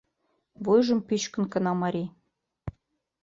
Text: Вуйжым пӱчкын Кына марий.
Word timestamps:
Вуйжым 0.63 0.99
пӱчкын 1.07 1.43
Кына 1.53 1.73
марий. 1.81 2.09